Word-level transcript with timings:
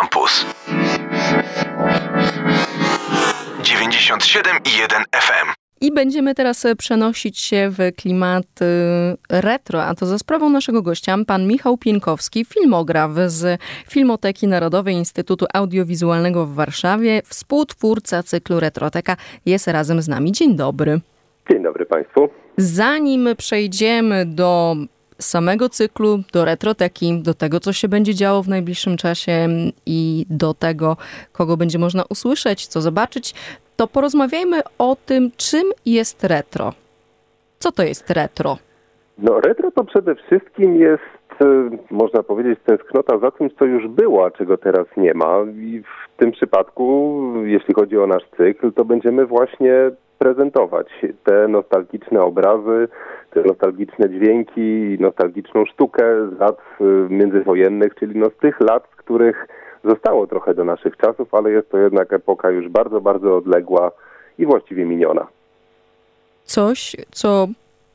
Campus 0.00 0.46
97,1 3.62 5.02
FM 5.12 5.52
I 5.80 5.92
będziemy 5.92 6.34
teraz 6.34 6.64
e, 6.64 6.76
przenosić 6.76 7.38
się 7.38 7.70
w 7.70 7.78
klimat 7.96 8.44
e, 8.60 9.16
retro, 9.42 9.84
a 9.84 9.94
to 9.94 10.06
za 10.06 10.18
sprawą 10.18 10.50
naszego 10.50 10.82
gościa, 10.82 11.16
pan 11.26 11.46
Michał 11.46 11.78
Pienkowski, 11.78 12.44
filmograf 12.44 13.10
z 13.26 13.60
Filmoteki 13.88 14.46
Narodowej 14.46 14.94
Instytutu 14.94 15.46
Audiowizualnego 15.54 16.46
w 16.46 16.54
Warszawie, 16.54 17.22
współtwórca 17.24 18.22
cyklu 18.22 18.60
Retroteka, 18.60 19.16
jest 19.46 19.68
razem 19.68 20.02
z 20.02 20.08
nami. 20.08 20.32
Dzień 20.32 20.56
dobry. 20.56 21.00
Dzień 21.50 21.62
dobry 21.62 21.86
Państwu. 21.86 22.28
Zanim 22.56 23.28
przejdziemy 23.36 24.26
do 24.26 24.76
samego 25.18 25.68
cyklu, 25.68 26.18
do 26.32 26.44
retroteki, 26.44 27.22
do 27.22 27.34
tego, 27.34 27.60
co 27.60 27.72
się 27.72 27.88
będzie 27.88 28.14
działo 28.14 28.42
w 28.42 28.48
najbliższym 28.48 28.96
czasie 28.96 29.48
i 29.86 30.26
do 30.30 30.54
tego, 30.54 30.96
kogo 31.32 31.56
będzie 31.56 31.78
można 31.78 32.04
usłyszeć, 32.10 32.66
co 32.66 32.80
zobaczyć, 32.80 33.34
to 33.76 33.86
porozmawiajmy 33.86 34.60
o 34.78 34.96
tym, 35.06 35.30
czym 35.36 35.64
jest 35.86 36.24
retro. 36.24 36.72
Co 37.58 37.72
to 37.72 37.82
jest 37.82 38.10
retro? 38.10 38.58
No 39.18 39.40
retro 39.40 39.70
to 39.70 39.84
przede 39.84 40.14
wszystkim 40.14 40.80
jest, 40.80 41.15
można 41.90 42.22
powiedzieć, 42.22 42.58
tęsknota 42.64 43.18
za 43.18 43.30
tym, 43.30 43.50
co 43.58 43.64
już 43.64 43.88
było, 43.88 44.26
a 44.26 44.30
czego 44.30 44.58
teraz 44.58 44.86
nie 44.96 45.14
ma. 45.14 45.38
I 45.56 45.82
w 45.82 46.18
tym 46.18 46.32
przypadku, 46.32 47.22
jeśli 47.44 47.74
chodzi 47.74 47.98
o 47.98 48.06
nasz 48.06 48.24
cykl, 48.36 48.72
to 48.72 48.84
będziemy 48.84 49.26
właśnie 49.26 49.90
prezentować 50.18 50.86
te 51.24 51.48
nostalgiczne 51.48 52.22
obrazy, 52.22 52.88
te 53.30 53.42
nostalgiczne 53.42 54.10
dźwięki, 54.10 54.96
nostalgiczną 55.00 55.64
sztukę 55.66 56.04
z 56.36 56.38
lat 56.38 56.58
e, 56.80 56.84
międzywojennych, 57.10 57.94
czyli 57.94 58.18
no 58.20 58.30
z 58.30 58.36
tych 58.36 58.60
lat, 58.60 58.88
z 58.92 58.96
których 58.96 59.48
zostało 59.84 60.26
trochę 60.26 60.54
do 60.54 60.64
naszych 60.64 60.96
czasów, 60.96 61.34
ale 61.34 61.50
jest 61.50 61.70
to 61.70 61.78
jednak 61.78 62.12
epoka 62.12 62.50
już 62.50 62.68
bardzo, 62.68 63.00
bardzo 63.00 63.36
odległa 63.36 63.90
i 64.38 64.46
właściwie 64.46 64.84
miniona. 64.84 65.26
Coś, 66.44 66.96
co 67.10 67.48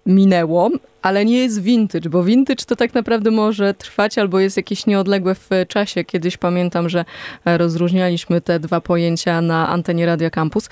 minęło, 0.06 0.70
ale 1.02 1.26
nie 1.26 1.38
jest 1.38 1.62
vintage, 1.62 2.10
bo 2.10 2.24
vintage 2.24 2.66
to 2.66 2.76
tak 2.76 2.94
naprawdę 2.94 3.32
może 3.32 3.74
trwać 3.74 4.18
albo 4.18 4.40
jest 4.40 4.58
jakieś 4.58 4.86
nieodległe 4.86 5.36
w 5.36 5.50
czasie. 5.68 6.04
Kiedyś 6.04 6.38
pamiętam, 6.38 6.90
że 6.90 7.06
rozróżnialiśmy 7.46 8.42
te 8.42 8.60
dwa 8.60 8.82
pojęcia 8.82 9.42
na 9.42 9.70
antenie 9.70 10.06
Radio 10.06 10.30
Campus. 10.32 10.70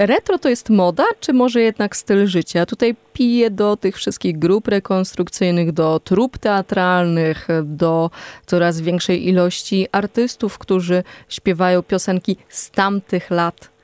Retro 0.00 0.38
to 0.38 0.48
jest 0.48 0.70
moda, 0.70 1.04
czy 1.20 1.32
może 1.32 1.60
jednak 1.60 1.96
styl 1.96 2.26
życia? 2.26 2.66
Tutaj 2.66 2.96
piję 3.12 3.50
do 3.50 3.76
tych 3.76 3.96
wszystkich 3.96 4.38
grup 4.38 4.68
rekonstrukcyjnych, 4.68 5.72
do 5.72 6.00
trup 6.00 6.38
teatralnych, 6.38 7.48
do 7.64 8.10
coraz 8.46 8.80
większej 8.80 9.28
ilości 9.28 9.86
artystów, 9.92 10.58
którzy 10.58 11.02
śpiewają 11.28 11.82
piosenki 11.82 12.36
z 12.48 12.70
tamtych 12.70 13.30
lat. 13.30 13.77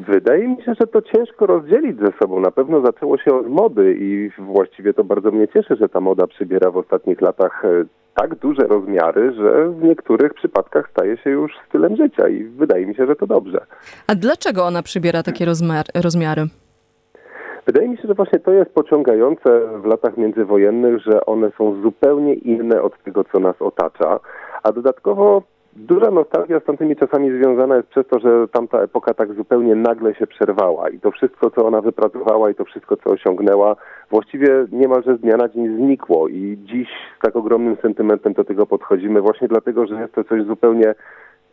Wydaje 0.00 0.48
mi 0.48 0.62
się, 0.62 0.74
że 0.80 0.86
to 0.86 1.02
ciężko 1.02 1.46
rozdzielić 1.46 1.98
ze 1.98 2.12
sobą. 2.22 2.40
Na 2.40 2.50
pewno 2.50 2.80
zaczęło 2.80 3.18
się 3.18 3.34
od 3.34 3.48
mody 3.48 3.96
i 4.00 4.30
właściwie 4.38 4.94
to 4.94 5.04
bardzo 5.04 5.30
mnie 5.30 5.48
cieszy, 5.48 5.76
że 5.76 5.88
ta 5.88 6.00
moda 6.00 6.26
przybiera 6.26 6.70
w 6.70 6.76
ostatnich 6.76 7.20
latach 7.20 7.64
e, 7.64 7.84
tak 8.14 8.34
duże 8.34 8.62
rozmiary, 8.62 9.32
że 9.32 9.68
w 9.68 9.82
niektórych 9.82 10.34
przypadkach 10.34 10.90
staje 10.90 11.16
się 11.16 11.30
już 11.30 11.52
stylem 11.68 11.96
życia 11.96 12.28
i 12.28 12.44
wydaje 12.44 12.86
mi 12.86 12.94
się, 12.94 13.06
że 13.06 13.16
to 13.16 13.26
dobrze. 13.26 13.66
A 14.06 14.14
dlaczego 14.14 14.64
ona 14.64 14.82
przybiera 14.82 15.22
takie 15.22 15.44
rozmiar, 15.44 15.84
rozmiary? 16.04 16.46
Wydaje 17.66 17.88
mi 17.88 17.96
się, 17.96 18.08
że 18.08 18.14
właśnie 18.14 18.38
to 18.38 18.50
jest 18.50 18.70
pociągające 18.70 19.60
w 19.82 19.84
latach 19.84 20.16
międzywojennych, 20.16 21.02
że 21.02 21.26
one 21.26 21.50
są 21.58 21.82
zupełnie 21.82 22.34
inne 22.34 22.82
od 22.82 23.02
tego, 23.02 23.24
co 23.24 23.38
nas 23.38 23.62
otacza, 23.62 24.20
a 24.62 24.72
dodatkowo 24.72 25.42
Duża 25.76 26.10
nostalgia 26.10 26.60
z 26.60 26.64
tamtymi 26.64 26.96
czasami 26.96 27.30
związana 27.38 27.76
jest 27.76 27.88
przez 27.88 28.06
to, 28.06 28.18
że 28.18 28.48
tamta 28.48 28.78
epoka 28.78 29.14
tak 29.14 29.34
zupełnie 29.34 29.74
nagle 29.74 30.14
się 30.14 30.26
przerwała 30.26 30.88
i 30.90 31.00
to 31.00 31.10
wszystko, 31.10 31.50
co 31.50 31.66
ona 31.66 31.80
wypracowała 31.80 32.50
i 32.50 32.54
to 32.54 32.64
wszystko, 32.64 32.96
co 32.96 33.10
osiągnęła, 33.10 33.76
właściwie 34.10 34.66
niemalże 34.72 35.16
z 35.16 35.20
dnia 35.20 35.36
na 35.36 35.48
dzień 35.48 35.76
znikło 35.76 36.28
i 36.28 36.58
dziś 36.64 36.88
z 37.18 37.22
tak 37.22 37.36
ogromnym 37.36 37.76
sentymentem 37.82 38.32
do 38.32 38.44
tego 38.44 38.66
podchodzimy 38.66 39.20
właśnie 39.20 39.48
dlatego, 39.48 39.86
że 39.86 40.00
jest 40.00 40.14
to 40.14 40.24
coś 40.24 40.44
zupełnie 40.44 40.94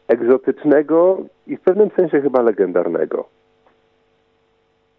egzotycznego 0.07 1.17
i 1.47 1.57
w 1.57 1.61
pewnym 1.61 1.89
sensie 1.95 2.21
chyba 2.21 2.41
legendarnego. 2.41 3.25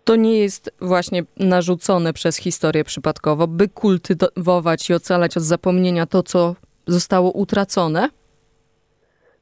To 0.05 0.17
nie 0.17 0.39
jest 0.39 0.71
właśnie 0.81 1.23
narzucone 1.41 2.13
przez 2.13 2.37
historię 2.37 2.85
przypadkowo, 2.85 3.47
by 3.47 3.69
kultywować 3.69 4.91
i 4.91 4.95
ocalać 4.95 5.37
od 5.37 5.43
zapomnienia 5.43 6.07
to, 6.07 6.23
co 6.23 6.55
zostało 6.87 7.31
utracone? 7.33 8.09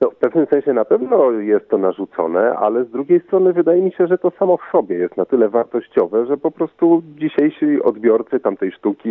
No, 0.00 0.10
w 0.10 0.16
pewnym 0.16 0.46
sensie 0.46 0.72
na 0.72 0.84
pewno 0.84 1.30
jest 1.30 1.68
to 1.68 1.78
narzucone, 1.78 2.56
ale 2.56 2.84
z 2.84 2.90
drugiej 2.90 3.20
strony 3.20 3.52
wydaje 3.52 3.82
mi 3.82 3.92
się, 3.92 4.06
że 4.06 4.18
to 4.18 4.30
samo 4.30 4.56
w 4.56 4.72
sobie 4.72 4.96
jest 4.96 5.16
na 5.16 5.24
tyle 5.24 5.48
wartościowe, 5.48 6.26
że 6.26 6.36
po 6.36 6.50
prostu 6.50 7.02
dzisiejsi 7.16 7.82
odbiorcy 7.82 8.40
tamtej 8.40 8.72
sztuki, 8.72 9.10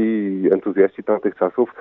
entuzjaści 0.51 1.03
tamtych 1.03 1.35
czasów 1.35 1.73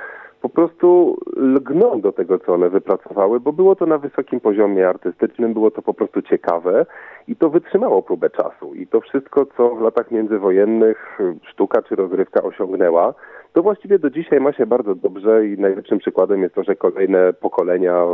po 0.43 0.49
prostu 0.49 1.17
lgną 1.37 2.01
do 2.01 2.13
tego, 2.13 2.39
co 2.39 2.55
one 2.55 2.71
wypracowały, 2.71 3.41
bo 3.41 3.53
było 3.53 3.77
to 3.77 3.87
na 3.87 3.99
wysokim 3.99 4.41
poziomie 4.41 4.89
artystycznym, 4.89 5.53
było 5.53 5.71
to 5.71 5.83
po 5.83 5.95
prostu 5.95 6.23
ciekawe 6.23 6.87
i 7.29 7.37
to 7.37 7.51
wytrzymało 7.51 8.03
próbę 8.03 8.31
czasu. 8.31 8.75
I 8.75 8.87
to 8.87 9.01
wszystko, 9.01 9.47
co 9.57 9.75
w 9.75 9.81
latach 9.81 10.11
międzywojennych 10.11 11.19
sztuka 11.43 11.83
czy 11.83 11.97
rozrywka 11.97 12.43
osiągnęła, 12.43 13.15
to 13.53 13.63
właściwie 13.63 13.99
do 13.99 14.11
dzisiaj 14.11 14.41
ma 14.41 14.53
się 14.53 14.67
bardzo 14.67 14.95
dobrze 14.95 15.47
i 15.47 15.59
najlepszym 15.59 15.99
przykładem 15.99 16.43
jest 16.43 16.55
to, 16.55 16.63
że 16.63 16.77
kolejne 16.77 17.33
pokolenia 17.33 18.05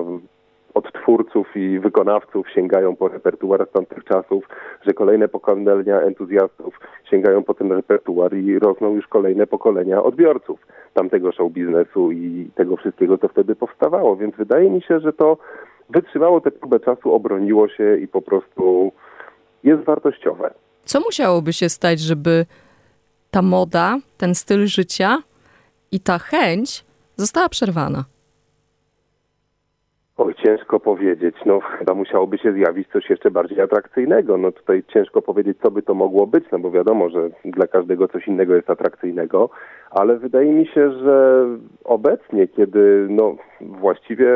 od 0.74 0.92
twórców 0.92 1.56
i 1.56 1.78
wykonawców 1.78 2.50
sięgają 2.54 2.96
po 2.96 3.08
repertuar 3.08 3.66
z 3.68 3.72
tamtych 3.72 4.04
czasów, 4.04 4.48
że 4.86 4.92
kolejne 4.92 5.28
pokolenia 5.28 6.00
entuzjastów 6.00 6.80
sięgają 7.10 7.44
po 7.44 7.54
ten 7.54 7.72
repertuar 7.72 8.34
i 8.34 8.58
rosną 8.58 8.94
już 8.94 9.06
kolejne 9.06 9.46
pokolenia 9.46 10.02
odbiorców 10.02 10.66
tamtego 10.94 11.32
show 11.32 11.52
biznesu 11.52 12.12
i 12.12 12.50
tego 12.54 12.76
wszystkiego, 12.76 13.18
co 13.18 13.28
wtedy 13.28 13.56
powstawało. 13.56 14.16
Więc 14.16 14.36
wydaje 14.36 14.70
mi 14.70 14.82
się, 14.82 15.00
że 15.00 15.12
to 15.12 15.36
wytrzymało 15.90 16.40
tę 16.40 16.50
próbę 16.50 16.80
czasu, 16.80 17.14
obroniło 17.14 17.68
się 17.68 17.96
i 17.96 18.08
po 18.08 18.22
prostu 18.22 18.92
jest 19.64 19.84
wartościowe. 19.84 20.54
Co 20.84 21.00
musiałoby 21.00 21.52
się 21.52 21.68
stać, 21.68 22.00
żeby 22.00 22.46
ta 23.30 23.42
moda, 23.42 23.98
ten 24.18 24.34
styl 24.34 24.66
życia 24.66 25.18
i 25.92 26.00
ta 26.00 26.18
chęć 26.18 26.84
została 27.16 27.48
przerwana? 27.48 28.04
Ciężko 30.44 30.80
powiedzieć. 30.80 31.36
No, 31.46 31.60
chyba 31.60 31.94
musiałoby 31.94 32.38
się 32.38 32.52
zjawić 32.52 32.88
coś 32.88 33.10
jeszcze 33.10 33.30
bardziej 33.30 33.60
atrakcyjnego. 33.60 34.38
No 34.38 34.52
tutaj 34.52 34.82
ciężko 34.94 35.22
powiedzieć, 35.22 35.58
co 35.62 35.70
by 35.70 35.82
to 35.82 35.94
mogło 35.94 36.26
być, 36.26 36.44
no 36.52 36.58
bo 36.58 36.70
wiadomo, 36.70 37.10
że 37.10 37.30
dla 37.44 37.66
każdego 37.66 38.08
coś 38.08 38.28
innego 38.28 38.54
jest 38.54 38.70
atrakcyjnego, 38.70 39.50
ale 39.90 40.16
wydaje 40.16 40.52
mi 40.52 40.66
się, 40.66 40.92
że 40.92 41.46
obecnie, 41.84 42.48
kiedy 42.48 43.06
no 43.10 43.36
właściwie 43.60 44.26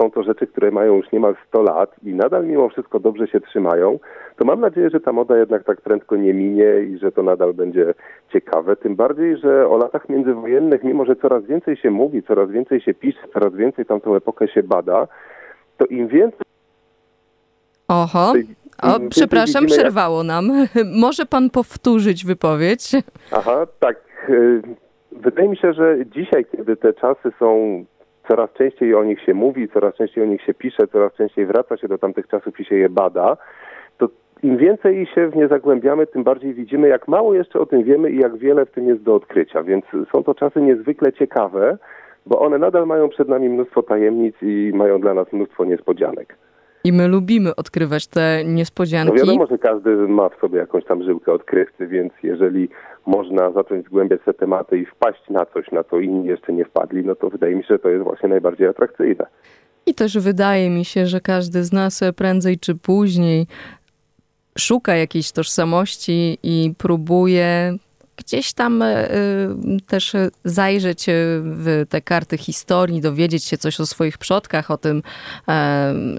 są 0.00 0.10
to 0.10 0.22
rzeczy, 0.22 0.46
które 0.46 0.70
mają 0.70 0.96
już 0.96 1.12
niemal 1.12 1.36
100 1.48 1.62
lat 1.62 1.96
i 2.04 2.14
nadal 2.14 2.46
mimo 2.46 2.68
wszystko 2.68 3.00
dobrze 3.00 3.26
się 3.26 3.40
trzymają, 3.40 3.98
to 4.36 4.44
mam 4.44 4.60
nadzieję, 4.60 4.90
że 4.90 5.00
ta 5.00 5.12
moda 5.12 5.38
jednak 5.38 5.64
tak 5.64 5.80
prędko 5.80 6.16
nie 6.16 6.34
minie 6.34 6.80
i 6.80 6.98
że 6.98 7.12
to 7.12 7.22
nadal 7.22 7.54
będzie 7.54 7.94
ciekawe. 8.32 8.76
Tym 8.76 8.96
bardziej, 8.96 9.36
że 9.36 9.68
o 9.68 9.76
latach 9.76 10.08
międzywojennych, 10.08 10.84
mimo 10.84 11.04
że 11.04 11.16
coraz 11.16 11.44
więcej 11.44 11.76
się 11.76 11.90
mówi, 11.90 12.22
coraz 12.22 12.50
więcej 12.50 12.80
się 12.80 12.94
pisze, 12.94 13.28
coraz 13.32 13.54
więcej 13.54 13.84
tamtą 13.86 14.16
epokę 14.16 14.48
się 14.48 14.62
bada, 14.62 15.06
to 15.78 15.86
im 15.86 16.08
więcej. 16.08 16.46
Oho. 17.88 18.32
O, 18.82 19.00
przepraszam, 19.10 19.66
przerwało 19.66 20.22
nam. 20.22 20.52
Może 21.04 21.26
pan 21.26 21.50
powtórzyć 21.50 22.24
wypowiedź? 22.24 22.92
Aha, 23.32 23.66
tak. 23.80 23.96
Y, 24.28 24.62
wydaje 25.12 25.48
mi 25.48 25.56
się, 25.56 25.72
że 25.72 25.96
dzisiaj, 26.06 26.44
kiedy 26.44 26.76
te 26.76 26.92
czasy 26.92 27.32
są 27.38 27.84
coraz 28.28 28.52
częściej 28.52 28.94
o 28.94 29.04
nich 29.04 29.22
się 29.22 29.34
mówi, 29.34 29.68
coraz 29.68 29.94
częściej 29.94 30.24
o 30.24 30.26
nich 30.26 30.42
się 30.42 30.54
pisze, 30.54 30.88
coraz 30.88 31.12
częściej 31.14 31.46
wraca 31.46 31.76
się 31.76 31.88
do 31.88 31.98
tamtych 31.98 32.28
czasów 32.28 32.60
i 32.60 32.64
się 32.64 32.74
je 32.74 32.88
bada, 32.88 33.36
to 33.98 34.08
im 34.42 34.56
więcej 34.56 35.06
się 35.14 35.28
w 35.28 35.36
nie 35.36 35.48
zagłębiamy, 35.48 36.06
tym 36.06 36.24
bardziej 36.24 36.54
widzimy, 36.54 36.88
jak 36.88 37.08
mało 37.08 37.34
jeszcze 37.34 37.60
o 37.60 37.66
tym 37.66 37.82
wiemy 37.82 38.10
i 38.10 38.18
jak 38.18 38.36
wiele 38.36 38.66
w 38.66 38.70
tym 38.70 38.88
jest 38.88 39.02
do 39.02 39.14
odkrycia. 39.14 39.62
Więc 39.62 39.84
są 40.12 40.24
to 40.24 40.34
czasy 40.34 40.60
niezwykle 40.60 41.12
ciekawe, 41.12 41.78
bo 42.26 42.40
one 42.40 42.58
nadal 42.58 42.86
mają 42.86 43.08
przed 43.08 43.28
nami 43.28 43.48
mnóstwo 43.48 43.82
tajemnic 43.82 44.34
i 44.42 44.72
mają 44.74 45.00
dla 45.00 45.14
nas 45.14 45.32
mnóstwo 45.32 45.64
niespodzianek. 45.64 46.36
I 46.84 46.92
my 46.92 47.08
lubimy 47.08 47.56
odkrywać 47.56 48.06
te 48.06 48.42
niespodzianki. 48.44 49.12
No 49.12 49.18
wiadomo, 49.18 49.46
że 49.46 49.58
każdy 49.58 49.90
ma 49.96 50.28
w 50.28 50.40
sobie 50.40 50.58
jakąś 50.58 50.84
tam 50.84 51.02
żyłkę 51.02 51.32
odkrywcy, 51.32 51.86
więc 51.86 52.12
jeżeli 52.22 52.68
można 53.06 53.50
zacząć 53.50 53.86
zgłębiać 53.86 54.20
te 54.24 54.34
tematy 54.34 54.78
i 54.78 54.86
wpaść 54.86 55.30
na 55.30 55.46
coś, 55.46 55.70
na 55.72 55.84
co 55.84 56.00
inni 56.00 56.26
jeszcze 56.26 56.52
nie 56.52 56.64
wpadli, 56.64 57.04
no 57.04 57.14
to 57.14 57.30
wydaje 57.30 57.54
mi 57.56 57.62
się, 57.62 57.68
że 57.68 57.78
to 57.78 57.88
jest 57.88 58.04
właśnie 58.04 58.28
najbardziej 58.28 58.66
atrakcyjne. 58.66 59.26
I 59.86 59.94
też 59.94 60.18
wydaje 60.18 60.70
mi 60.70 60.84
się, 60.84 61.06
że 61.06 61.20
każdy 61.20 61.64
z 61.64 61.72
nas 61.72 62.00
prędzej 62.16 62.58
czy 62.58 62.74
później 62.74 63.46
szuka 64.58 64.96
jakiejś 64.96 65.32
tożsamości 65.32 66.38
i 66.42 66.72
próbuje 66.78 67.76
gdzieś 68.16 68.52
tam 68.52 68.84
też 69.86 70.12
zajrzeć 70.44 71.04
w 71.42 71.84
te 71.88 72.00
karty 72.00 72.38
historii, 72.38 73.00
dowiedzieć 73.00 73.44
się 73.44 73.58
coś 73.58 73.80
o 73.80 73.86
swoich 73.86 74.18
przodkach, 74.18 74.70
o 74.70 74.78
tym 74.78 75.02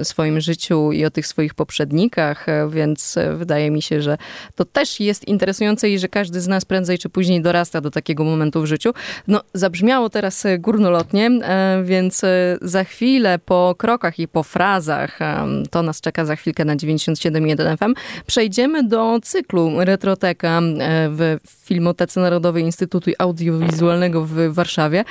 swoim 0.04 0.42
życiu 0.42 0.92
i 0.92 1.06
o 1.06 1.12
tych 1.12 1.28
swoich 1.28 1.54
poprzednikach, 1.54 2.46
więc 2.70 3.16
wydaje 3.38 3.72
mi 3.72 3.82
się, 3.82 4.02
że 4.02 4.18
to 4.56 4.66
też 4.66 5.00
jest 5.00 5.28
interesujące 5.28 5.90
i 5.90 6.00
że 6.00 6.08
każdy 6.08 6.42
z 6.42 6.48
nas 6.48 6.66
prędzej 6.66 6.98
czy 6.98 7.10
później 7.10 7.42
dorasta 7.42 7.82
do 7.82 7.92
takiego 7.92 8.24
momentu 8.24 8.62
w 8.62 8.66
życiu. 8.66 8.94
No, 9.28 9.42
zabrzmiało 9.54 10.10
teraz 10.10 10.44
górnolotnie, 10.60 11.32
więc 11.84 12.22
za 12.62 12.84
chwilę 12.84 13.40
po 13.40 13.76
krokach 13.78 14.20
i 14.20 14.28
po 14.28 14.44
frazach, 14.44 15.20
to 15.72 15.84
nas 15.84 16.02
czeka 16.02 16.26
za 16.26 16.36
chwilkę 16.36 16.66
na 16.66 16.76
97.1 16.76 17.78
FM, 17.78 17.94
przejdziemy 18.26 18.84
do 18.84 19.20
cyklu 19.24 19.72
Retroteka 19.78 20.62
w 21.10 21.38
Filmotece 21.88 22.20
Narodowej 22.20 22.64
Instytutu 22.64 23.12
Audiowizualnego 23.20 24.26
w 24.26 24.54
Warszawie. 24.54 25.06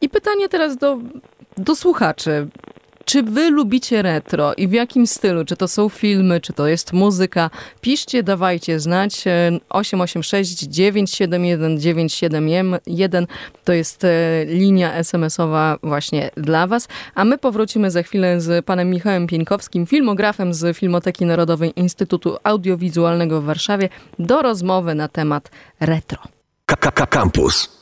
I 0.00 0.08
pytanie 0.08 0.48
teraz 0.48 0.76
do, 0.76 0.98
do 1.56 1.76
słuchaczy. 1.76 2.48
Czy 3.06 3.22
wy 3.22 3.50
lubicie 3.50 4.02
retro 4.02 4.54
i 4.54 4.68
w 4.68 4.72
jakim 4.72 5.06
stylu? 5.06 5.44
Czy 5.44 5.56
to 5.56 5.68
są 5.68 5.88
filmy, 5.88 6.40
czy 6.40 6.52
to 6.52 6.66
jest 6.66 6.92
muzyka? 6.92 7.50
Piszcie, 7.80 8.22
dawajcie 8.22 8.80
znać. 8.80 9.24
886 9.68 10.58
971 10.58 11.80
971 11.80 13.26
to 13.64 13.72
jest 13.72 14.04
e, 14.04 14.08
linia 14.44 14.94
SMS-owa 14.94 15.78
właśnie 15.82 16.30
dla 16.36 16.66
was. 16.66 16.88
A 17.14 17.24
my 17.24 17.38
powrócimy 17.38 17.90
za 17.90 18.02
chwilę 18.02 18.40
z 18.40 18.64
panem 18.64 18.90
Michałem 18.90 19.26
Pieńkowskim, 19.26 19.86
filmografem 19.86 20.54
z 20.54 20.76
Filmoteki 20.76 21.26
Narodowej 21.26 21.72
Instytutu 21.76 22.36
Audiowizualnego 22.44 23.40
w 23.40 23.44
Warszawie 23.44 23.88
do 24.18 24.42
rozmowy 24.42 24.94
na 24.94 25.08
temat 25.08 25.50
retro. 25.80 26.18
Campus. 26.66 27.08
Campus. 27.10 27.78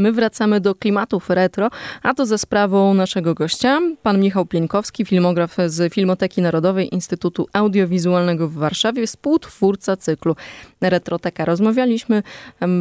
My 0.00 0.12
wracamy 0.12 0.60
do 0.60 0.74
klimatów 0.74 1.30
retro, 1.30 1.70
a 2.02 2.14
to 2.14 2.26
ze 2.26 2.38
sprawą 2.38 2.94
naszego 2.94 3.34
gościa, 3.34 3.80
pan 4.02 4.20
Michał 4.20 4.46
Pieńkowski, 4.46 5.04
filmograf 5.04 5.56
z 5.66 5.94
Filmoteki 5.94 6.42
Narodowej 6.42 6.94
Instytutu 6.94 7.46
Audiowizualnego 7.52 8.48
w 8.48 8.54
Warszawie, 8.54 9.06
współtwórca 9.06 9.96
cyklu 9.96 10.36
Retroteka. 10.80 11.44
Rozmawialiśmy 11.44 12.22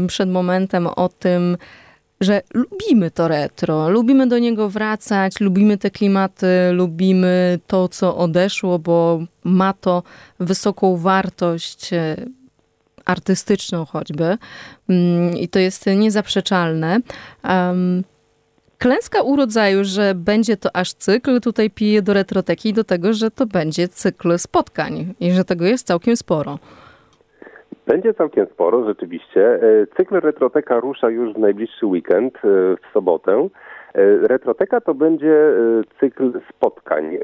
przed 0.08 0.30
momentem 0.30 0.88
o 0.88 1.10
tym, 1.10 1.58
że 2.22 2.42
lubimy 2.54 3.12
to 3.12 3.28
retro, 3.28 3.90
lubimy 3.90 4.28
do 4.28 4.40
niego 4.40 4.70
wracać, 4.70 5.40
lubimy 5.40 5.78
te 5.78 5.92
klimaty, 5.92 6.48
lubimy 6.72 7.60
to, 7.68 7.88
co 7.88 8.18
odeszło, 8.18 8.80
bo 8.80 9.20
ma 9.44 9.74
to 9.74 10.04
wysoką 10.40 10.98
wartość 10.98 11.90
artystyczną 13.06 13.86
choćby 13.86 14.38
mm, 14.90 15.34
i 15.38 15.48
to 15.48 15.60
jest 15.60 15.86
niezaprzeczalne. 15.88 17.00
Klęska 18.78 19.22
urodzaju, 19.22 19.80
że 19.84 20.16
będzie 20.16 20.58
to 20.58 20.70
aż 20.74 20.94
cykl, 20.94 21.40
tutaj 21.40 21.70
pije 21.70 22.02
do 22.02 22.14
retroteki 22.14 22.74
do 22.74 22.84
tego, 22.84 23.14
że 23.14 23.32
to 23.32 23.46
będzie 23.46 23.88
cykl 23.88 24.38
spotkań 24.38 25.14
i 25.20 25.32
że 25.32 25.44
tego 25.44 25.66
jest 25.66 25.88
całkiem 25.88 26.16
sporo. 26.16 26.60
Będzie 27.88 28.14
całkiem 28.14 28.46
sporo, 28.54 28.86
rzeczywiście. 28.86 29.42
E, 29.56 29.88
cykl 29.98 30.20
Retroteka 30.20 30.80
rusza 30.80 31.10
już 31.10 31.34
w 31.34 31.38
najbliższy 31.38 31.86
weekend, 31.86 32.36
e, 32.36 32.40
w 32.76 32.94
sobotę. 32.94 33.50
E, 33.94 34.28
retroteka 34.28 34.82
to 34.82 34.94
będzie 34.94 35.34
e, 35.34 35.54
cykl 36.00 36.42
spotkań, 36.50 37.16
e, 37.16 37.20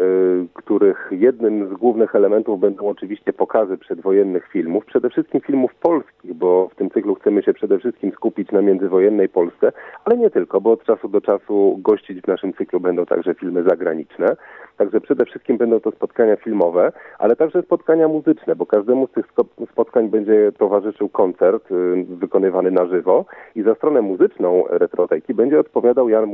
których 0.54 1.08
jednym 1.12 1.70
z 1.70 1.74
głównych 1.74 2.16
elementów 2.16 2.60
będą 2.60 2.88
oczywiście 2.88 3.34
pokazy 3.34 3.78
przedwojennych 3.78 4.48
filmów, 4.48 4.86
przede 4.86 5.10
wszystkim 5.10 5.42
filmów 5.42 5.76
polskich, 5.76 6.34
bo 6.34 6.68
w 6.68 6.76
tym 6.76 6.90
cyklu 6.90 7.16
chcemy 7.16 7.44
się 7.44 7.54
przede 7.54 7.80
wszystkim 7.80 8.12
skupić 8.12 8.52
na 8.52 8.62
międzywojennej 8.62 9.30
Polsce, 9.30 9.72
ale 10.06 10.18
nie 10.18 10.30
tylko, 10.30 10.62
bo 10.62 10.72
od 10.72 10.84
czasu 10.84 11.10
do 11.10 11.22
czasu 11.22 11.80
gościć 11.82 12.22
w 12.22 12.28
naszym 12.28 12.54
cyklu 12.54 12.80
będą 12.80 13.06
także 13.06 13.34
filmy 13.34 13.64
zagraniczne. 13.64 14.36
Także 14.78 15.02
przede 15.02 15.26
wszystkim 15.26 15.58
będą 15.58 15.80
to 15.80 15.92
spotkania 15.92 16.36
filmowe, 16.36 16.92
ale 17.20 17.36
także 17.36 17.62
spotkania 17.62 18.08
muzyczne, 18.08 18.56
bo 18.56 18.66
każdemu 18.66 19.08
z 19.08 19.12
tych 19.12 19.26
spotkań 19.72 20.10
będzie 20.10 20.52
towarzyszył 20.58 21.10
koncert 21.10 21.68
wykonywany 22.10 22.72
na 22.72 22.86
żywo 22.86 23.26
i 23.56 23.62
za 23.62 23.76
stronę 23.76 24.02
muzyczną 24.02 24.64
retroteki 24.70 25.34
będzie 25.34 25.60
odpowiadał 25.60 26.10
Jan 26.10 26.26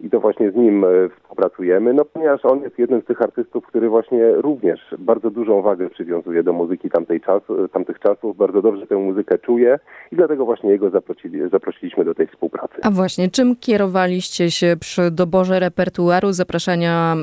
I 0.00 0.10
to 0.10 0.20
właśnie 0.20 0.50
z 0.50 0.56
nim 0.56 0.84
e, 0.84 0.88
współpracujemy, 1.08 1.94
no 1.94 2.04
ponieważ 2.04 2.44
on 2.44 2.62
jest 2.62 2.78
jednym 2.78 3.02
z 3.02 3.04
tych 3.04 3.22
artystów, 3.22 3.66
który 3.66 3.88
właśnie 3.88 4.32
również 4.34 4.80
bardzo 4.98 5.30
dużą 5.30 5.62
wagę 5.62 5.90
przywiązuje 5.90 6.42
do 6.42 6.52
muzyki 6.52 6.90
tamtej 6.90 7.20
czas, 7.20 7.42
tamtych 7.72 7.98
czasów, 7.98 8.36
bardzo 8.36 8.62
dobrze 8.62 8.86
tę 8.86 8.96
muzykę 8.96 9.38
czuje 9.38 9.78
i 10.12 10.16
dlatego 10.16 10.44
właśnie 10.44 10.70
jego 10.70 10.90
zaprosili, 10.90 11.50
zaprosiliśmy 11.50 12.04
do 12.04 12.14
tej 12.14 12.26
współpracy. 12.26 12.74
A 12.82 12.90
właśnie, 12.90 13.28
czym 13.28 13.56
kierowaliście 13.56 14.50
się 14.50 14.76
przy 14.80 15.10
doborze 15.10 15.60
repertuaru, 15.60 16.32
zapraszania 16.32 17.16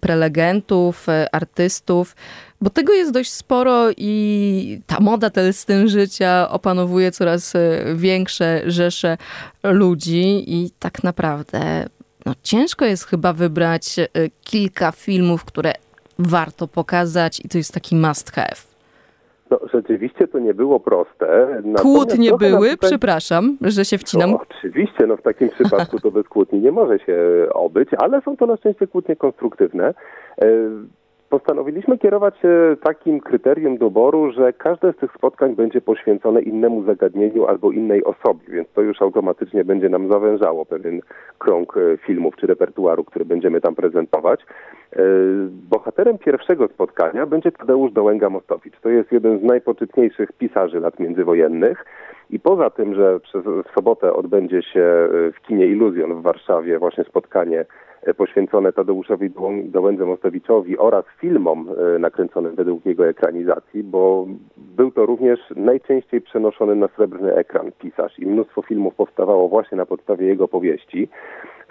prelegentów, 0.00 1.08
e, 1.08 1.34
artystów? 1.34 2.14
Bo 2.62 2.70
tego 2.70 2.92
jest 2.92 3.12
dość 3.12 3.32
sporo 3.32 3.90
i 3.96 4.80
ta 4.86 5.00
moda, 5.00 5.30
ten 5.30 5.52
styl 5.52 5.88
życia 5.88 6.48
opanowuje 6.50 7.10
coraz 7.10 7.54
e, 7.56 7.58
większe 7.94 8.60
rzesze 8.66 9.16
ludzi 9.64 10.44
i 10.46 10.70
tak 10.78 11.04
naprawdę 11.04 11.58
no, 12.26 12.32
ciężko 12.42 12.84
jest 12.84 13.06
chyba 13.06 13.32
wybrać 13.32 13.98
e, 13.98 14.06
kilka 14.44 14.92
filmów, 14.92 15.44
które 15.44 15.72
warto 16.18 16.68
pokazać 16.68 17.40
i 17.44 17.48
to 17.48 17.58
jest 17.58 17.74
taki 17.74 17.96
must 17.96 18.30
have. 18.30 18.56
No, 19.50 19.60
rzeczywiście 19.72 20.28
to 20.28 20.38
nie 20.38 20.54
było 20.54 20.80
proste. 20.80 21.62
Kłótnie 21.76 22.36
były, 22.36 22.70
tutaj... 22.70 22.90
przepraszam, 22.90 23.58
że 23.60 23.84
się 23.84 23.98
wcinam. 23.98 24.30
No, 24.30 24.40
oczywiście, 24.50 25.06
no 25.06 25.16
w 25.16 25.22
takim 25.22 25.48
przypadku 25.48 26.00
to 26.00 26.10
bez 26.10 26.28
kłótni 26.28 26.60
nie 26.60 26.72
może 26.72 26.98
się 26.98 27.16
obyć, 27.54 27.88
ale 27.98 28.22
są 28.22 28.36
to 28.36 28.46
na 28.46 28.56
szczęście 28.56 28.86
kłótnie 28.86 29.16
konstruktywne. 29.16 29.94
Postanowiliśmy 31.32 31.98
kierować 31.98 32.38
się 32.38 32.76
takim 32.82 33.20
kryterium 33.20 33.78
doboru, 33.78 34.32
że 34.32 34.52
każde 34.52 34.92
z 34.92 34.96
tych 34.96 35.12
spotkań 35.12 35.54
będzie 35.54 35.80
poświęcone 35.80 36.42
innemu 36.42 36.82
zagadnieniu 36.82 37.46
albo 37.46 37.70
innej 37.70 38.04
osobie, 38.04 38.44
więc 38.48 38.68
to 38.74 38.80
już 38.82 39.02
automatycznie 39.02 39.64
będzie 39.64 39.88
nam 39.88 40.12
zawężało 40.12 40.66
pewien 40.66 41.00
krąg 41.38 41.76
e, 41.76 41.96
filmów 41.96 42.36
czy 42.36 42.46
repertuaru, 42.46 43.04
który 43.04 43.24
będziemy 43.24 43.60
tam 43.60 43.74
prezentować. 43.74 44.40
E, 44.40 44.96
bohaterem 45.70 46.18
pierwszego 46.18 46.68
spotkania 46.68 47.26
będzie 47.26 47.52
Tadeusz 47.52 47.92
Dołęga-Mostowicz. 47.92 48.80
To 48.82 48.88
jest 48.88 49.12
jeden 49.12 49.38
z 49.38 49.42
najpoczytniejszych 49.42 50.32
pisarzy 50.32 50.80
lat 50.80 50.98
międzywojennych. 50.98 51.84
I 52.30 52.40
poza 52.40 52.70
tym, 52.70 52.94
że 52.94 53.18
w 53.44 53.74
sobotę 53.74 54.12
odbędzie 54.12 54.62
się 54.62 54.80
e, 54.80 55.08
w 55.32 55.40
kinie 55.46 55.66
Iluzjon 55.66 56.14
w 56.14 56.22
Warszawie 56.22 56.78
właśnie 56.78 57.04
spotkanie 57.04 57.64
poświęcone 58.16 58.72
Tadeuszowi 58.72 59.30
Dołędze 59.64 60.04
Mostowiczowi 60.04 60.78
oraz 60.78 61.04
filmom 61.20 61.68
e, 61.96 61.98
nakręconym 61.98 62.54
według 62.54 62.86
jego 62.86 63.08
ekranizacji, 63.08 63.82
bo 63.84 64.26
był 64.56 64.90
to 64.90 65.06
również 65.06 65.40
najczęściej 65.56 66.20
przenoszony 66.20 66.74
na 66.74 66.88
srebrny 66.88 67.34
ekran 67.34 67.72
pisarz 67.78 68.18
i 68.18 68.26
mnóstwo 68.26 68.62
filmów 68.62 68.94
powstawało 68.94 69.48
właśnie 69.48 69.78
na 69.78 69.86
podstawie 69.86 70.26
jego 70.26 70.48
powieści. 70.48 71.08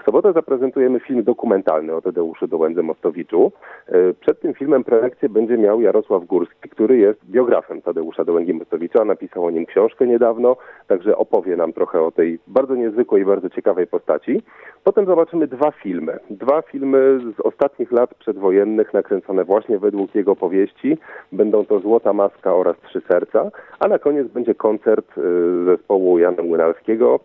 W 0.01 0.03
sobotę 0.03 0.33
zaprezentujemy 0.33 0.99
film 0.99 1.23
dokumentalny 1.23 1.95
o 1.95 2.01
Tadeuszu 2.01 2.47
Dołędze 2.47 2.83
Mostowiczu. 2.83 3.51
E, 3.87 4.13
przed 4.13 4.39
tym 4.39 4.53
filmem 4.53 4.83
prelekcję 4.83 5.29
będzie 5.29 5.57
miał 5.57 5.81
Jarosław 5.81 6.25
Górski, 6.25 6.69
który 6.69 6.97
jest 6.97 7.25
biografem 7.25 7.81
Tadeusza 7.81 8.25
Dołęgi 8.25 8.53
Mostowicza. 8.53 9.05
Napisał 9.05 9.45
o 9.45 9.51
nim 9.51 9.65
książkę 9.65 10.07
niedawno, 10.07 10.57
także 10.87 11.17
opowie 11.17 11.55
nam 11.55 11.73
trochę 11.73 12.01
o 12.01 12.11
tej 12.11 12.39
bardzo 12.47 12.75
niezwykłej 12.75 13.21
i 13.21 13.25
bardzo 13.25 13.49
ciekawej 13.49 13.87
postaci. 13.87 14.41
Potem 14.83 15.05
zobaczymy 15.05 15.47
dwa 15.47 15.71
filmy. 15.71 16.19
Dwa 16.29 16.61
filmy 16.61 17.19
z 17.37 17.39
ostatnich 17.39 17.91
lat 17.91 18.13
przedwojennych, 18.13 18.93
nakręcone 18.93 19.43
właśnie 19.43 19.79
według 19.79 20.15
jego 20.15 20.35
powieści. 20.35 20.97
Będą 21.31 21.65
to 21.65 21.79
Złota 21.79 22.13
Maska 22.13 22.55
oraz 22.55 22.77
Trzy 22.77 23.01
Serca, 23.11 23.51
a 23.79 23.87
na 23.87 23.99
koniec 23.99 24.27
będzie 24.27 24.55
koncert 24.55 25.17
e, 25.17 25.21
zespołu 25.65 26.19
Jana 26.19 26.43
Młynarskiego 26.43 27.19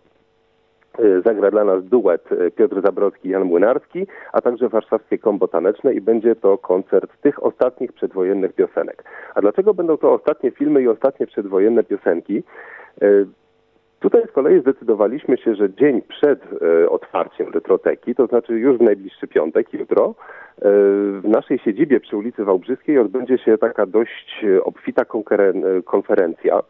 zagra 1.24 1.50
dla 1.50 1.64
nas 1.64 1.84
duet 1.84 2.32
y, 2.32 2.50
Piotr 2.50 2.82
Zabrocki 2.82 3.28
i 3.28 3.32
Jan 3.32 3.44
Młynarski, 3.44 4.06
a 4.32 4.40
także 4.40 4.68
warszawskie 4.68 5.18
kombo 5.18 5.48
taneczne 5.48 5.94
i 5.94 6.00
będzie 6.00 6.36
to 6.36 6.58
koncert 6.58 7.20
tych 7.20 7.42
ostatnich 7.42 7.92
przedwojennych 7.92 8.52
piosenek. 8.52 9.04
A 9.34 9.40
dlaczego 9.40 9.74
będą 9.74 9.96
to 9.96 10.12
ostatnie 10.12 10.50
filmy 10.50 10.82
i 10.82 10.88
ostatnie 10.88 11.26
przedwojenne 11.26 11.84
piosenki? 11.84 12.42
Y, 13.02 13.26
tutaj 14.00 14.22
z 14.28 14.32
kolei 14.32 14.60
zdecydowaliśmy 14.60 15.36
się, 15.38 15.54
że 15.54 15.74
dzień 15.74 16.02
przed 16.02 16.40
otwarciem 16.88 17.52
retroteki, 17.54 18.14
to 18.14 18.26
znaczy 18.26 18.52
już 18.52 18.78
w 18.78 18.82
najbliższy 18.82 19.28
piątek, 19.28 19.72
jutro, 19.72 20.14
w 20.62 21.22
naszej 21.24 21.58
siedzibie 21.58 22.00
przy 22.00 22.16
ulicy 22.16 22.44
Wałbrzyskiej 22.44 22.98
odbędzie 22.98 23.38
się 23.38 23.58
taka 23.58 23.86
dość 23.86 24.44
obfita 24.64 25.04
konferencja. 25.84 26.62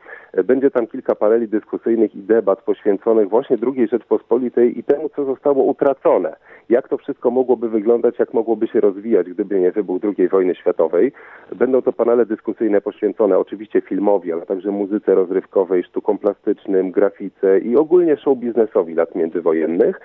Będzie 0.45 0.71
tam 0.71 0.87
kilka 0.87 1.15
paneli 1.15 1.49
dyskusyjnych 1.49 2.15
i 2.15 2.19
debat 2.19 2.63
poświęconych 2.63 3.29
właśnie 3.29 3.57
II 3.77 3.89
Rzeczpospolitej 3.89 4.79
i 4.79 4.85
temu, 4.85 5.09
co 5.09 5.25
zostało 5.25 5.65
utracone. 5.65 6.37
Jak 6.69 6.89
to 6.89 6.99
wszystko 6.99 7.31
mogłoby 7.31 7.69
wyglądać, 7.69 8.19
jak 8.19 8.35
mogłoby 8.35 8.67
się 8.67 8.81
rozwijać, 8.81 9.31
gdyby 9.31 9.61
nie 9.61 9.73
wybuch 9.73 10.03
II 10.19 10.29
wojny 10.29 10.55
światowej. 10.55 11.13
Będą 11.57 11.83
to 11.83 11.93
panele 11.93 12.27
dyskusyjne 12.27 12.81
poświęcone 12.81 13.39
oczywiście 13.39 13.81
filmowi, 13.81 14.33
ale 14.33 14.47
także 14.47 14.71
muzyce 14.71 15.15
rozrywkowej, 15.15 15.85
sztukom 15.85 16.19
plastycznym, 16.19 16.91
grafice 16.91 17.59
i 17.59 17.77
ogólnie 17.77 18.17
show 18.17 18.39
biznesowi 18.39 18.95
lat 18.95 19.15
międzywojennych. 19.15 20.01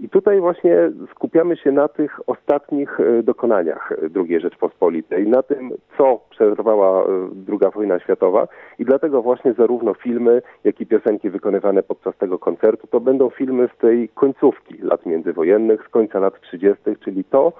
I 0.00 0.08
tutaj 0.08 0.40
właśnie 0.40 0.76
skupiamy 1.10 1.56
się 1.56 1.72
na 1.72 1.88
tych 1.88 2.20
ostatnich 2.28 3.00
e, 3.00 3.22
dokonaniach 3.22 3.92
II 4.16 4.40
Rzeczpospolitej, 4.40 5.28
na 5.28 5.42
tym, 5.42 5.70
co 5.98 6.20
przerwała 6.30 7.02
e, 7.02 7.06
II 7.48 7.72
wojna 7.74 8.00
światowa 8.00 8.48
i 8.78 8.84
dlatego 8.84 9.22
właśnie 9.22 9.52
zarówno 9.52 9.94
filmy, 9.94 10.42
jak 10.64 10.80
i 10.80 10.86
piosenki 10.86 11.30
wykonywane 11.30 11.82
podczas 11.82 12.16
tego 12.16 12.38
koncertu 12.38 12.86
to 12.86 13.00
będą 13.00 13.30
filmy 13.30 13.68
z 13.76 13.80
tej 13.80 14.08
końcówki 14.08 14.78
lat 14.82 15.06
międzywojennych, 15.06 15.84
z 15.86 15.88
końca 15.88 16.18
lat 16.18 16.40
30., 16.40 16.82
czyli 17.04 17.24
to, 17.24 17.52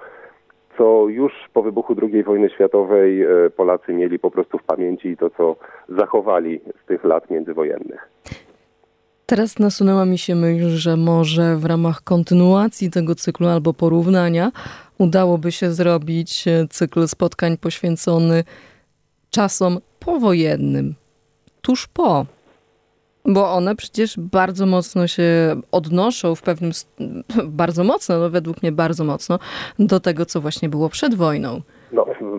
co 0.77 1.07
już 1.07 1.33
po 1.53 1.61
wybuchu 1.61 1.95
II 2.01 2.23
wojny 2.23 2.49
światowej 2.49 3.23
e, 3.23 3.27
Polacy 3.49 3.93
mieli 3.93 4.19
po 4.19 4.31
prostu 4.31 4.57
w 4.57 4.63
pamięci 4.63 5.07
i 5.07 5.17
to, 5.17 5.29
co 5.29 5.55
zachowali 5.89 6.59
z 6.83 6.85
tych 6.85 7.03
lat 7.03 7.29
międzywojennych. 7.29 8.09
Teraz 9.25 9.59
nasunęła 9.59 10.05
mi 10.05 10.17
się 10.17 10.35
myśl, 10.35 10.69
że 10.69 10.97
może 10.97 11.57
w 11.57 11.65
ramach 11.65 12.03
kontynuacji 12.03 12.91
tego 12.91 13.15
cyklu 13.15 13.47
albo 13.47 13.73
porównania 13.73 14.51
udałoby 14.97 15.51
się 15.51 15.73
zrobić 15.73 16.47
e, 16.47 16.67
cykl 16.69 17.07
spotkań 17.07 17.57
poświęcony 17.57 18.43
czasom 19.29 19.79
powojennym, 19.99 20.95
tuż 21.61 21.87
po. 21.87 22.25
Bo 23.25 23.53
one 23.53 23.75
przecież 23.75 24.15
bardzo 24.17 24.65
mocno 24.65 25.07
się 25.07 25.61
odnoszą 25.71 26.35
w 26.35 26.41
pewnym, 26.41 26.71
bardzo 27.45 27.83
mocno, 27.83 28.19
no 28.19 28.29
według 28.29 28.61
mnie 28.61 28.71
bardzo 28.71 29.03
mocno, 29.03 29.39
do 29.79 29.99
tego, 29.99 30.25
co 30.25 30.41
właśnie 30.41 30.69
było 30.69 30.89
przed 30.89 31.15
wojną 31.15 31.61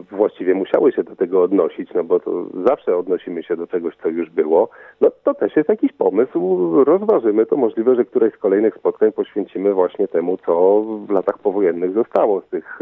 właściwie 0.03 0.55
musiały 0.55 0.93
się 0.93 1.03
do 1.05 1.17
tego 1.17 1.43
odnosić, 1.43 1.91
no 1.95 2.05
bo 2.05 2.21
to 2.21 2.47
zawsze 2.67 2.97
odnosimy 2.97 3.43
się 3.43 3.57
do 3.57 3.67
czegoś, 3.67 3.95
co 4.03 4.09
już 4.09 4.31
było, 4.31 4.69
no 5.01 5.11
to 5.25 5.35
też 5.35 5.57
jest 5.57 5.69
jakiś 5.69 5.93
pomysł, 5.93 6.71
rozważymy, 6.85 7.47
to 7.47 7.57
możliwe, 7.57 7.97
że 7.97 8.05
któreś 8.05 8.35
z 8.35 8.39
kolejnych 8.39 8.75
spotkań 8.75 9.13
poświęcimy 9.13 9.75
właśnie 9.75 10.09
temu, 10.09 10.39
co 10.47 10.83
w 11.07 11.11
latach 11.11 11.39
powojennych 11.39 11.93
zostało 11.93 12.41
z 12.41 12.49
tych 12.49 12.79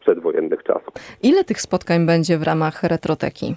przedwojennych 0.00 0.62
czasów. 0.62 0.94
Ile 1.22 1.44
tych 1.44 1.60
spotkań 1.60 2.06
będzie 2.06 2.38
w 2.38 2.42
ramach 2.42 2.82
retroteki? 2.82 3.54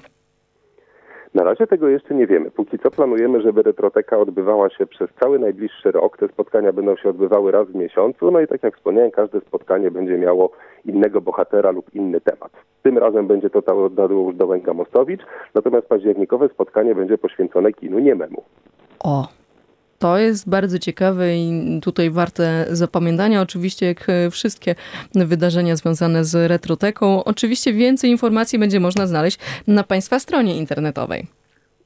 Na 1.35 1.43
razie 1.43 1.67
tego 1.67 1.87
jeszcze 1.87 2.15
nie 2.15 2.27
wiemy. 2.27 2.51
Póki 2.51 2.79
co 2.79 2.91
planujemy, 2.91 3.41
żeby 3.41 3.63
retroteka 3.63 4.17
odbywała 4.17 4.69
się 4.69 4.85
przez 4.85 5.09
cały 5.19 5.39
najbliższy 5.39 5.91
rok. 5.91 6.17
Te 6.17 6.27
spotkania 6.27 6.73
będą 6.73 6.95
się 6.95 7.09
odbywały 7.09 7.51
raz 7.51 7.67
w 7.67 7.75
miesiącu. 7.75 8.31
No 8.31 8.39
i 8.39 8.47
tak 8.47 8.63
jak 8.63 8.77
wspomniałem, 8.77 9.11
każde 9.11 9.41
spotkanie 9.41 9.91
będzie 9.91 10.17
miało 10.17 10.51
innego 10.85 11.21
bohatera 11.21 11.71
lub 11.71 11.95
inny 11.95 12.21
temat. 12.21 12.51
Tym 12.83 12.97
razem 12.97 13.27
będzie 13.27 13.49
to 13.49 13.61
Tadeusz 13.61 14.35
Dołęga-Mostowicz, 14.35 15.25
natomiast 15.55 15.87
październikowe 15.87 16.49
spotkanie 16.49 16.95
będzie 16.95 17.17
poświęcone 17.17 17.73
kinu 17.73 17.99
niememu. 17.99 18.43
O, 19.03 19.27
to 19.99 20.17
jest 20.17 20.49
bardzo 20.49 20.79
ciekawe 20.79 21.35
i 21.35 21.79
tutaj 21.83 22.09
warte 22.09 22.65
zapamiętania. 22.69 23.41
Oczywiście, 23.41 23.85
jak 23.85 24.07
wszystkie 24.31 24.75
wydarzenia 25.15 25.75
związane 25.75 26.23
z 26.23 26.49
retroteką, 26.49 27.23
oczywiście 27.23 27.73
więcej 27.73 28.09
informacji 28.11 28.59
będzie 28.59 28.79
można 28.79 29.07
znaleźć 29.07 29.39
na 29.67 29.83
Państwa 29.83 30.19
stronie 30.19 30.57
internetowej. 30.57 31.27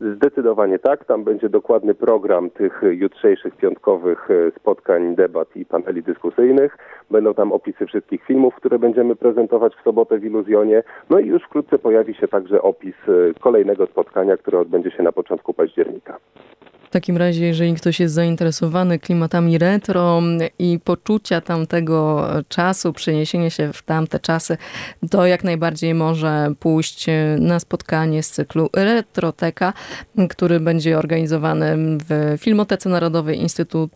Zdecydowanie 0.01 0.79
tak. 0.79 1.05
Tam 1.05 1.23
będzie 1.23 1.49
dokładny 1.49 1.93
program 1.93 2.49
tych 2.49 2.81
jutrzejszych 2.91 3.55
piątkowych 3.55 4.31
e, 4.31 4.51
spotkań, 4.59 5.15
debat 5.15 5.55
i 5.55 5.65
paneli 5.65 6.03
dyskusyjnych. 6.03 6.77
Będą 7.11 7.33
tam 7.33 7.51
opisy 7.51 7.85
wszystkich 7.85 8.23
filmów, 8.23 8.55
które 8.55 8.79
będziemy 8.79 9.15
prezentować 9.15 9.75
w 9.75 9.83
sobotę 9.83 10.19
w 10.19 10.25
Iluzjonie. 10.25 10.83
No 11.09 11.19
i 11.19 11.27
już 11.27 11.43
wkrótce 11.43 11.79
pojawi 11.79 12.13
się 12.13 12.27
także 12.27 12.61
opis 12.61 12.95
e, 13.07 13.39
kolejnego 13.39 13.85
spotkania, 13.85 14.37
które 14.37 14.59
odbędzie 14.59 14.91
się 14.91 15.03
na 15.03 15.11
początku 15.11 15.53
października. 15.53 16.17
W 16.89 16.91
takim 16.91 17.17
razie, 17.17 17.45
jeżeli 17.45 17.73
ktoś 17.73 17.99
jest 17.99 18.13
zainteresowany 18.13 18.99
klimatami 18.99 19.57
retro 19.57 20.21
i 20.59 20.79
poczucia 20.83 21.41
tamtego 21.41 22.27
czasu, 22.47 22.93
przeniesienie 22.93 23.51
się 23.51 23.73
w 23.73 23.81
tamte 23.81 24.19
czasy, 24.19 24.57
to 25.11 25.25
jak 25.25 25.43
najbardziej 25.43 25.93
może 25.93 26.51
pójść 26.59 27.05
na 27.39 27.59
spotkanie 27.59 28.23
z 28.23 28.31
cyklu 28.31 28.69
Retroteka, 28.73 29.73
który 30.29 30.59
będzie 30.59 30.97
organizowany 30.97 31.77
w 31.77 32.37
Filmotece 32.39 32.89
Narodowej 32.89 33.37
Instytutu 33.41 33.89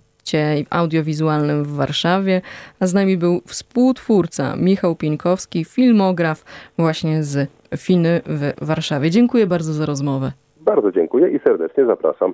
audiowizualnym 0.70 1.64
w 1.64 1.76
Warszawie, 1.76 2.42
a 2.80 2.88
z 2.88 2.94
nami 2.94 3.18
był 3.18 3.42
współtwórca 3.46 4.56
Michał 4.56 4.96
Pieńkowski, 4.96 5.66
filmograf 5.66 6.46
właśnie 6.78 7.24
z 7.24 7.50
Finy 7.78 8.22
w 8.26 8.66
Warszawie. 8.66 9.12
Dziękuję 9.12 9.48
bardzo 9.48 9.74
za 9.74 9.86
rozmowę. 9.86 10.32
Bardzo 10.62 10.92
dziękuję 10.92 11.30
i 11.36 11.40
serdecznie 11.40 11.86
zapraszam. 11.86 12.34